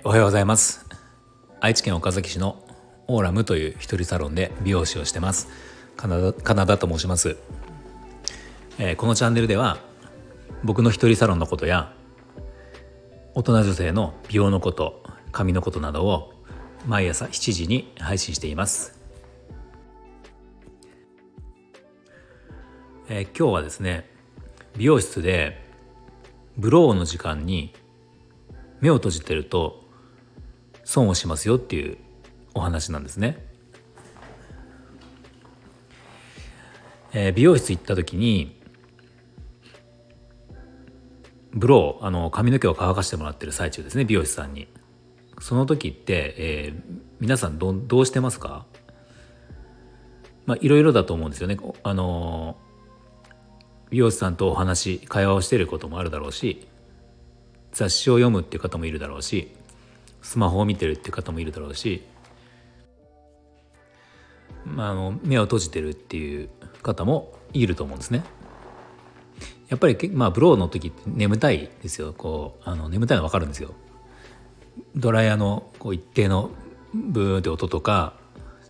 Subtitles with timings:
[0.00, 0.86] い、おはようございます。
[1.60, 2.62] 愛知県岡崎市の
[3.06, 5.48] オーラムという一人サロンで美容師をしてます。
[5.96, 7.36] カナダカナダと申します、
[8.78, 9.76] えーこのチャンネルでは
[10.64, 11.92] 僕の一人サロンのことや
[13.34, 16.32] 大人女性の美容のこと髪のことなどを
[16.86, 18.98] 毎朝7時に配信しています、
[23.10, 24.08] えー今日はですね
[24.78, 25.62] 美容室で
[26.56, 27.74] ブローの時間に
[28.80, 29.84] 目を閉じてると
[30.90, 31.98] 損をしますよっていう
[32.52, 33.46] お話なんですね。
[37.12, 38.60] えー美容室行った時に
[41.52, 44.66] ブローあの髪の毛を乾かしてもらってる最中ですね美容師さんに。
[45.38, 46.82] その時って、えー
[47.20, 48.66] 皆さんどうどうしてますか？
[50.44, 51.56] まあいろいろだと思うんですよね。
[51.84, 52.56] あの
[53.90, 56.66] 美容師さんとお話会話をしていることもあるだろうし
[57.72, 59.52] 雑誌を読むっていう方もいるだろうし
[60.22, 62.02] スマホを見てるっていう方もいるだろうし、
[64.64, 66.48] まあ、あの目を閉じてるっていう
[66.82, 68.24] 方もいると思うんですね。
[69.68, 73.74] やっぱり、まあ、ブローの時って眠たいですよこうあの眠たいの分かるんですよ。
[74.96, 76.50] ドライヤーのこう一定の
[76.92, 78.14] ブーって音とか、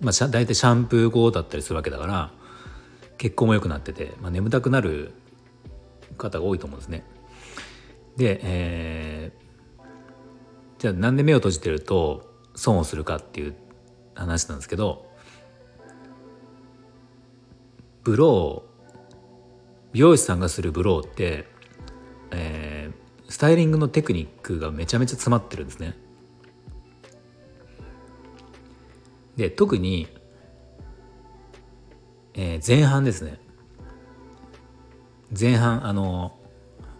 [0.00, 2.32] まあ、大体シャンプー後だったりするわけだから
[3.16, 5.12] 血行も良くなってて、まあ、眠たくなる
[6.16, 7.04] 方が多いと思うんですね。
[8.16, 9.47] で、えー
[10.78, 13.54] じゃあなんで目を閉じてると損をするかっていう
[14.14, 15.06] 話なんですけど
[18.02, 18.68] ブロー
[19.92, 21.46] 美容師さんがするブローって、
[22.30, 25.94] えースタイリングのテクニックがめちゃめちゃ詰まってるんですね。
[29.36, 30.08] で特に、
[32.32, 33.38] えー前半ですね
[35.38, 36.38] 前半あの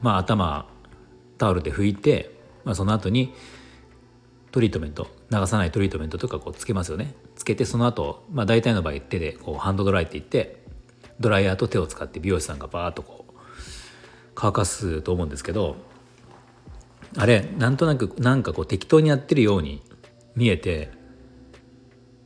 [0.02, 0.68] まあ頭
[1.38, 2.30] タオルで拭いて、
[2.64, 3.32] まあ、その後に
[4.50, 10.62] トリートメント流さないトリートメントとかこうつけますよねつけてその後、まあ大体の場合手でこうハンドドライって言って
[11.20, 13.32] ドライヤーと手を使って美容師さんがバーッとこう
[14.34, 15.76] 乾かすと思うんですけど
[17.16, 19.82] あれなんとなくなんかこう適当にやってるように
[20.36, 20.90] 見えて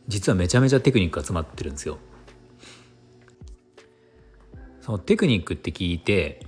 [0.08, 1.98] 実はめちゃめちゃテクニックが詰まってるんですよ。
[4.80, 6.44] そのテクニックって聞いて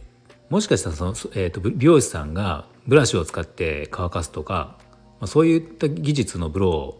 [0.50, 4.78] もしかしたらその、えー、と美容師さんがブラシを使って乾かすとか、
[5.24, 6.98] まあ、そういった技術のブロ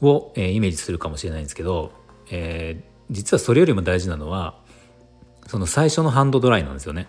[0.00, 1.92] ーを、えーイメージするかもしれないんですけど、
[2.30, 4.58] えー実はそれよりも大事なのは
[5.46, 7.06] その最初のハンドドライなんですよね。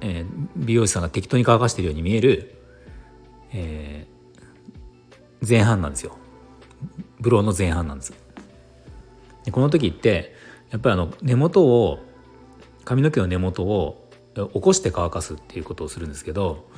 [0.00, 2.58] えー美容師さんが適当に乾かしてるように見える、
[3.52, 6.16] えー前半なんですよ。
[7.20, 8.12] ブローの前半なんです。
[9.44, 10.34] でこの時って
[10.70, 12.00] やっぱりあの根元を
[12.84, 16.68] 髪の毛の根元を起こして乾かすっていうことをするんですけど、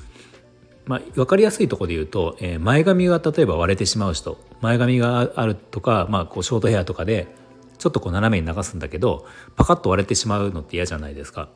[0.89, 7.29] まあ、分かりやすいところで言うと、えー前髪が例えば割れてしまう人前髪があるとか、まあ、こうショートヘアとかで
[7.77, 11.51] ちょっとこう斜めに流すんだけどパカッと割れてしまうのって嫌じゃないですか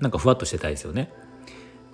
[0.00, 1.12] なんかふわっとしてたいですよね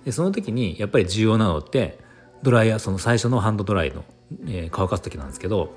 [0.05, 1.99] でその時にやっぱり重要なのって
[2.41, 4.05] ドライヤーその最初のハンドドライの、
[4.47, 5.73] えー乾かす時なんですけど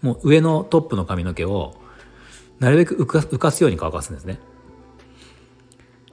[0.00, 1.76] もう上のトップの髪の毛を
[2.58, 4.38] なるべく浮か浮かすように乾かすんですね。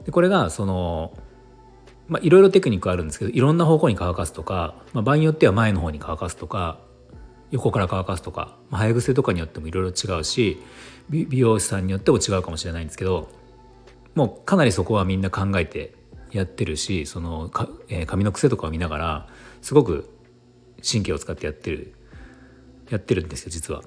[0.04, 1.12] でこれがその
[2.10, 6.80] まあいろいろテクニックあるんですけどいろんな方向に乾かすとか、まあ、場合によっては前の方に乾かすとか
[7.52, 10.60] 横から乾かすとか、まあ、早癖とかによってもいろいろ違うし
[11.08, 13.28] 美容師さんによっても違うかもしれないんですけど
[14.14, 15.94] もうかなりそこはみんな考えて
[16.32, 19.28] やってるしそのか、えー髪の癖とかを見ながら
[19.62, 20.10] すごく
[20.88, 21.94] 神経を使ってやってる
[22.88, 23.82] やってるんですよ実は。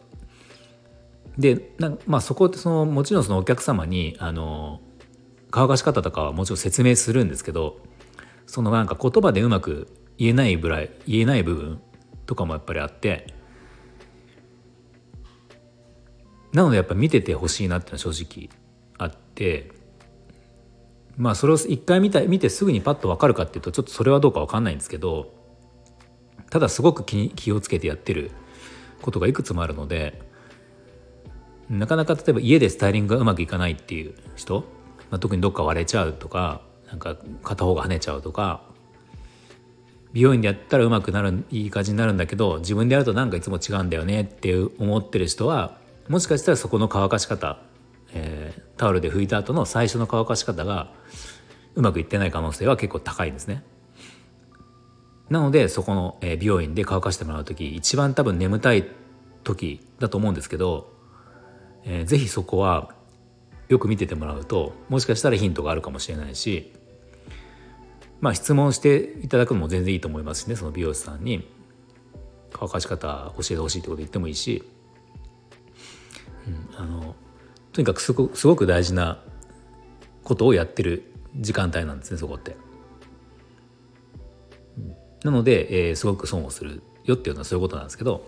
[1.38, 4.82] でなまあそこってそのもちろんそのお客様にあの
[5.52, 7.80] 乾かし方とかはもちろん説明するんですけど
[8.54, 11.82] そのなんか言葉でうまく言えないぐらい言えない部分
[12.28, 13.34] とかもやっぱりあって
[16.52, 18.56] なのでやっぱ見ててほしいなっていうのは正直
[19.00, 19.72] あって
[21.18, 25.34] まあそれを一回見た見てすぐにパッと分かるかっていうとちょっとそれはどうか分かんないんですけど
[26.52, 28.30] ただすごく気気をつけてやってる
[29.02, 30.22] ことがいくつもあるので
[31.72, 34.60] なかなか例えば家でスタイリングがうまくいかないっていう人、
[35.10, 36.62] まあ、特にどっか割れちゃうとか
[36.94, 38.62] なんか片方が跳ねちゃうとか
[40.14, 47.60] 美容院でやったらうまくなるいい感じになるんだけど自分でやるとなんかいつも違うんだよねって思ってる人はもしかしたらそこの乾かし方、
[48.14, 50.92] えータオルで拭いた後の最初の乾かし方が
[51.76, 53.64] うまくいってない可能性は結構高いんですね。
[55.30, 58.88] なのでそこの美容院で乾かしてもらう時一番多分眠たい
[59.44, 60.92] 時だと思うんですけど、
[61.86, 62.94] えーぜひそこは
[63.70, 66.74] よく見ててもらうともしかしたらヒントがあるかもしれないし
[68.24, 71.48] まあ質問していただくのも全然いいと思いますしねその美容師さんに。
[72.54, 74.64] 乾かし方教えてほしいってこと言ってもいいし、
[76.48, 77.16] うん、あの
[77.74, 79.20] とにかくすごすごく大事な
[80.24, 82.56] ことをやってる時間帯なんですねそこって。
[85.24, 88.28] なので、えー、すごく損をするよっていうのはそういうことなんですけど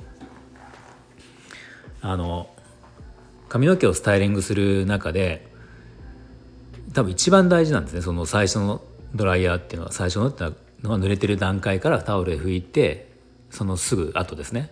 [2.01, 2.49] あの
[3.49, 5.45] 髪の毛をスタイリングする中で
[6.93, 8.81] 多分一番大事なんですねその最初の
[9.15, 10.43] ドライヤーっていうのは最初のって
[10.83, 13.11] のは濡れてる段階からタオルで拭いて
[13.49, 14.69] そのすぐ後ですね。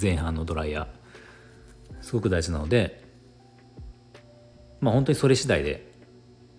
[0.00, 2.02] 前半のドライヤー。
[2.02, 3.02] すごく大事なので
[4.80, 5.90] まあ本当にそれ次第で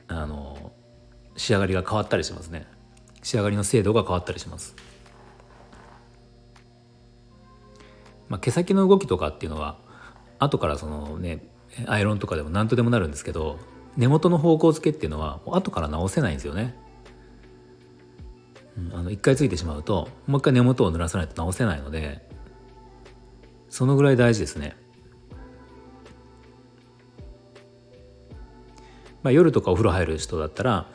[0.07, 0.71] あの
[1.35, 2.65] 仕上がりが変わったりしますね。
[3.27, 4.73] 仕上がりの精度が変わったりします、
[8.29, 9.77] まあ、毛先の動きとかっていうのは
[10.39, 11.43] 後からそのね
[11.87, 13.59] アイロンとかでも何とでもなるんですけど
[13.97, 16.75] 根元の方向付けっていうのは後から直せないんですよね。
[18.77, 22.29] うん、あの一回ついてしまうともう一回根元を濡らさないと直せないので
[23.69, 24.77] そのぐらい大事ですね。
[29.23, 30.87] まあ、夜とかお風呂入る人だったら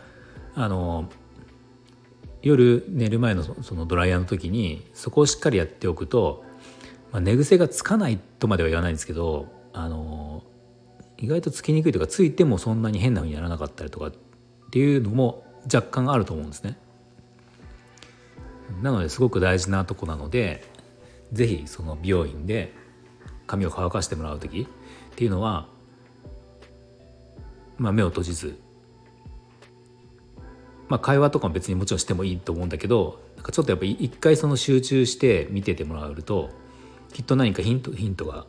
[0.55, 1.11] あの
[2.41, 6.45] 夜寝る前のそのドライヤーの時にそこをしっかりやっておくと、
[7.11, 10.12] まあ、寝癖がつかないとまでは言わないんですけどあの
[11.23, 14.13] 意外とつきにくいとかついてもそんなに変なふうにならなかったりとかっ
[14.73, 16.77] ていうのも若干あると思うんですね。
[18.83, 20.65] なのですごく大事なとこなので
[21.33, 22.73] 是非その美容院で
[23.47, 24.67] 髪を乾かしてもらう時
[25.13, 25.69] っていうのは、
[27.77, 28.59] まあ、目を閉じず、
[30.89, 36.51] まあ、会話とかも別にもちろんしてもいいと思うんだけどなんかちょっとやっぱり一回その集中して見ててもらうと
[37.13, 38.47] きっと何かヒントヒントが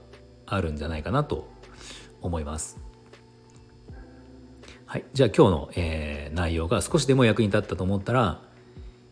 [0.48, 1.54] あるんじゃないかなと
[2.24, 2.80] 思います。
[4.86, 8.42] はい、じゃあ今日の、えー、内容が少しでも役に立ったと思ったら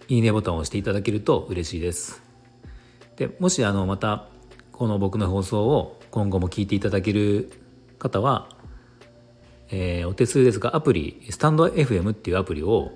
[0.07, 2.21] いいねボタンを押していただけると嬉しいです。
[3.15, 4.27] でもしあのまた
[4.71, 7.51] この僕の放送を今後も聞いていただける
[7.97, 8.49] 方は、
[9.69, 12.91] えー、お手数ですがアプリスタンド FM っていうアプリを、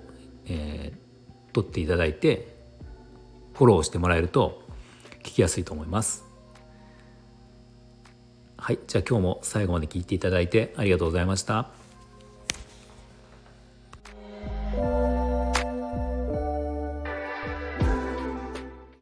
[0.48, 2.56] えー、取っていただいて
[3.54, 4.62] フォローしてもらえると
[5.24, 6.25] 聞きやすいと思います。
[8.66, 11.85] はい、じゃあ今日も最後まで聞いていただいてありがとうございました。